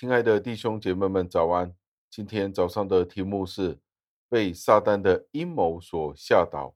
[0.00, 1.76] 亲爱的弟兄姐妹们，早安！
[2.08, 3.78] 今天早上的题目是
[4.30, 6.74] 被撒旦的阴谋所吓倒。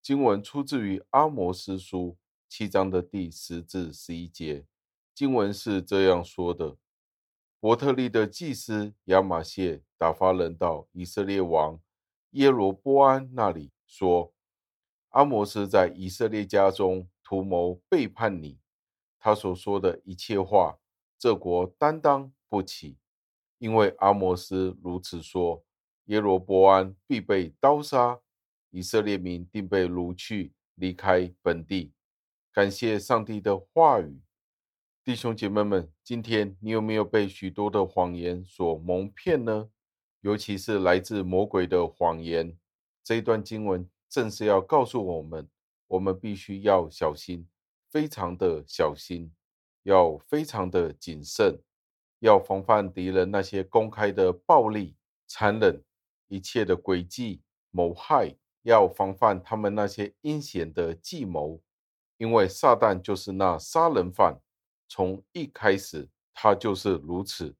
[0.00, 2.16] 经文出自于阿摩斯书
[2.48, 4.66] 七章的第十至十一节。
[5.12, 6.76] 经文是这样说的：
[7.58, 11.80] 伯特利的祭司亚玛谢打发人到以色列王
[12.30, 14.32] 耶罗波安那里，说：
[15.08, 18.60] 阿摩斯在以色列家中图谋背叛你，
[19.18, 20.78] 他所说的一切话。
[21.18, 22.96] 这国担当不起，
[23.58, 25.64] 因为阿摩斯如此说，
[26.04, 28.20] 耶罗波安必被刀杀，
[28.70, 31.92] 以色列民定被掳去，离开本地。
[32.52, 34.20] 感谢上帝的话语，
[35.04, 39.70] 弟兄姐妹们，今天你有没有被许多的谎言所蒙骗呢？
[40.20, 42.56] 尤其是来自魔鬼的谎言。
[43.04, 45.48] 这一段经文正是要告诉我们，
[45.86, 47.46] 我们必须要小心，
[47.90, 49.32] 非常的小心。
[49.88, 51.58] 要非常的谨慎，
[52.18, 54.94] 要防范敌人那些公开的暴力、
[55.26, 55.82] 残忍、
[56.28, 61.58] 一切的诡计、谋害，要防范他们那些阴险的计谋，
[62.18, 64.38] 因为撒旦就是那杀人犯，
[64.88, 67.56] 从一开始他就是如此，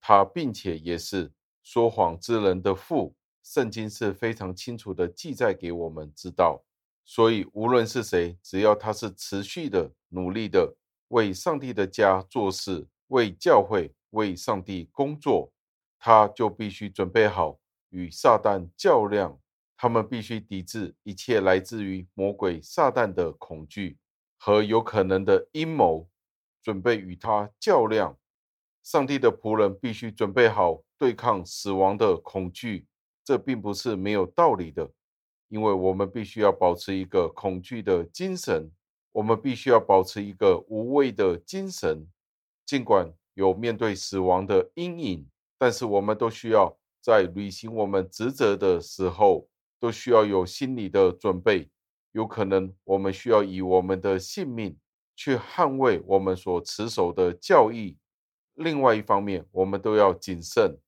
[0.00, 1.30] 他并且也是
[1.62, 3.14] 说谎之人的父。
[3.42, 6.64] 圣经是非常清楚的记载给我们知道，
[7.04, 10.74] 所以无论是谁，只要他是持续的努力的。
[11.08, 15.52] 为上帝的家做事，为教会、为上帝工作，
[15.98, 17.58] 他就必须准备好
[17.90, 19.38] 与撒旦较量。
[19.76, 23.98] 他们必须抵制一切来自于魔鬼撒旦的恐惧
[24.38, 26.08] 和有可能的阴谋，
[26.62, 28.18] 准备与他较量。
[28.82, 32.86] 上帝的仆人必须准备好对抗死亡的恐惧。
[33.22, 34.90] 这并不是没有道理的，
[35.48, 38.70] 因为我们必须要保持一个恐惧的精神。
[39.16, 42.06] 我们必须要保持一个无畏的精神，
[42.66, 49.48] 尽管有面对死亡的阴影，但是我们都需要在履行我们职责的时候，
[49.80, 51.70] 都需要有心理的准备。
[52.12, 54.78] 有可能我们需要以我们的性命
[55.14, 57.96] 去捍卫我们所持守的教义。
[58.52, 60.78] 另外一方面，我们都要谨慎，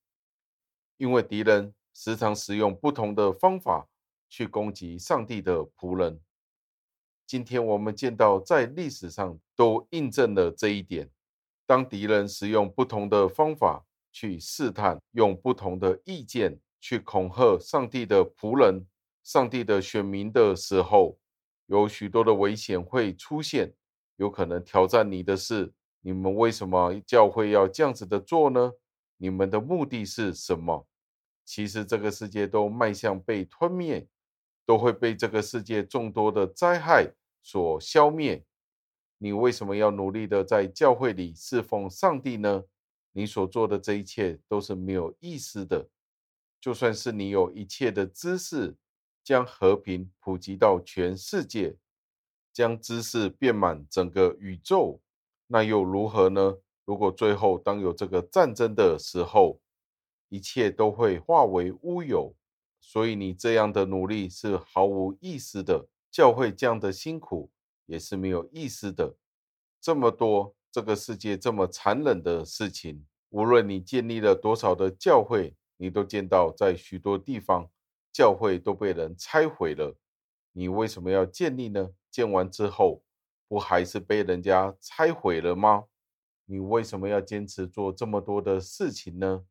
[0.99, 3.89] 因为敌人时常使用不同的方法
[4.29, 6.21] 去攻击上帝的仆人。
[7.29, 11.11] 今天我们见到，在历史上都印证了这一点。
[11.67, 18.87] 当敌人使用不同的方法去试探，用不同的意见去恐吓上帝的仆人、
[19.23, 21.19] 上帝的选民的时候，
[21.67, 23.75] 有许多的危险会出现。
[24.17, 28.73] 有可能挑战你的是：你们为什么教会要这样子的做呢？
[29.19, 30.87] 你们的目的是什么？
[31.45, 34.09] 其实这个世界都迈向被吞灭，
[34.69, 37.11] 都会被这个世界众多的灾害
[37.43, 38.45] 所消灭，
[39.17, 42.65] 你为什么要努力的在教会里侍奉上帝呢？
[43.13, 45.89] 你所做的这一切都是没有意思的。
[46.61, 48.77] 就算是你有一切的知识，
[49.25, 51.75] 将和平普及到全世界，
[52.53, 55.01] 将知识遍满整个宇宙，
[55.47, 56.59] 那又如何呢？
[56.85, 59.63] 如果最后当有这个战争的时候，
[60.29, 62.35] 一切都会化为乌有。
[62.89, 65.87] 所以你这样的努力是毫无意思的。
[66.11, 67.51] 教会这样的辛苦
[67.85, 69.15] 也是没有意思的。
[69.79, 77.69] 这么多这个世界这么残忍的事情，无论你建立了多少的教会，你都见到在许多地方
[78.11, 79.95] 教会都被人拆毁了。
[80.53, 81.91] 你为什么要建立呢？
[82.11, 83.05] 建完之后
[83.47, 85.85] 不还是被人家拆毁了吗？
[86.47, 89.45] 你为什么要坚持做这么多的事情呢？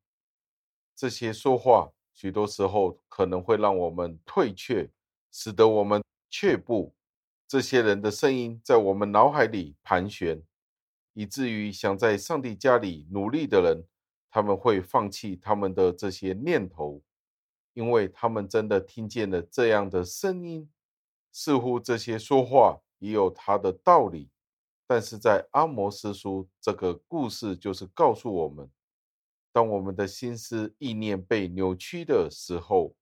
[0.96, 4.89] 这些说话许多时候可能会让我们退却，
[5.31, 6.02] 使得我们。
[6.29, 6.93] 却步，
[7.47, 10.43] 这些人的声音在我们脑海里盘旋，
[11.14, 13.85] 以至于想在上帝家里努力的人，
[14.29, 17.02] 他们会放弃他们的这些念头，
[17.73, 20.70] 因为他们真的听见了这样的声音，
[21.31, 24.29] 似乎这些说话也有他的道理。
[24.85, 28.70] 但是在阿摩司书这个故事，就是告诉我们，
[29.58, 32.94] 当我们的心思意念被扭曲的时候，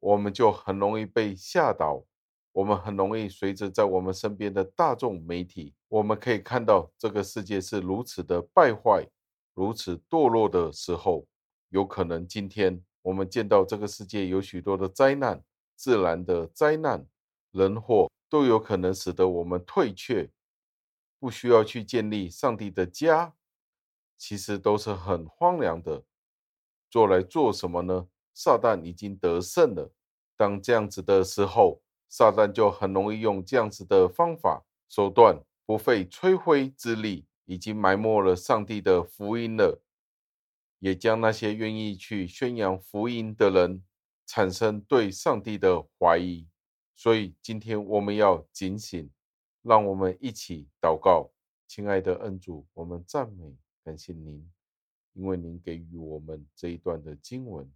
[0.00, 2.02] 我们就很容易被吓倒。
[2.52, 9.06] 我们很容易随着在我们身边的大众媒体，我们可以看到这个世界是如此的败坏、
[9.52, 11.26] 如此堕落的时候，
[11.68, 15.44] 有可能今天我们见到这个世界有许多的灾难、
[15.76, 17.06] 自然的灾难、
[17.50, 20.30] 人祸，都有可能使得我们退却，
[21.18, 23.34] 不需要去建立上帝的家，
[24.24, 26.04] 其实都是很荒凉的。
[26.88, 28.06] 做来做什么呢？
[28.32, 29.92] 撒旦已经得胜了。
[30.36, 39.82] 当这样子的时候，撒旦就很容易用这样子的方法手段，不费吹灰之力已经埋没了上帝的福音了，
[40.78, 43.82] 也将那些愿意去宣扬福音的人
[44.24, 46.46] 产生对上帝的怀疑。
[46.94, 49.10] 所以今天我们要警醒，
[49.62, 51.32] 让我们一起祷告。
[51.66, 54.48] 亲爱的恩主，我们赞美感谢您，
[55.12, 57.70] 因为您给予我们这一段的经文，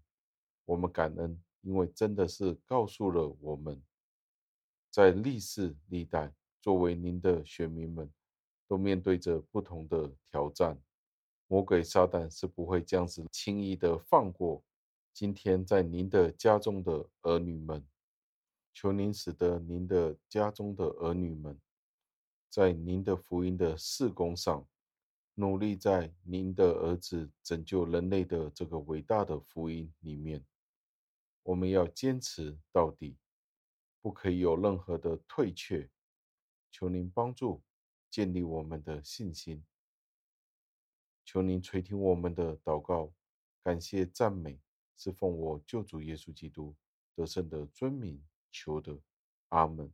[0.64, 3.82] 我们感恩，因为真的是告诉了我们，
[4.90, 8.08] 在历世历代，作为您的选民们，
[8.68, 10.80] 都面对着不同的挑战，
[11.48, 14.62] 魔鬼撒旦是不会这样子轻易的放过
[15.12, 17.84] 今天在您的家中的儿女们。
[18.72, 21.58] 求您使得您的家中的儿女们，
[22.50, 24.66] 在您的福音的事工上，
[25.38, 30.42] 努力在您的儿子拯救人类的这个伟大的福音里面，
[31.42, 33.18] 我们要坚持到底，
[34.00, 35.90] 不可以有任何的退却。
[36.70, 37.62] 求您帮助，
[38.10, 39.62] 建立我们的信心。
[41.22, 43.12] 求您垂听我们的祷告，
[43.62, 44.58] 感谢赞美，
[44.96, 46.74] 是奉我救主耶稣基督
[47.14, 48.24] 得胜的尊名。
[48.50, 48.98] 求的，
[49.50, 49.92] 阿门。